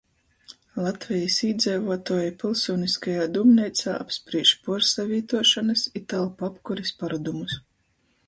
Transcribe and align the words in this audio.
Latvejis 0.83 1.35
īdzeivuotuoji 1.47 2.31
pylsūniskajā 2.43 3.27
dūmneicā 3.35 3.93
apsprīž 4.05 4.55
puorsavītuošonys 4.67 5.83
i 6.01 6.05
telpu 6.15 6.51
apkuris 6.51 6.95
parodumus. 7.03 7.55